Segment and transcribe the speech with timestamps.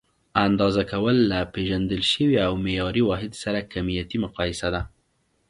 [0.45, 4.81] اندازه کول: له پېژندل شوي او معیاري واحد سره کمیتي مقایسه ده.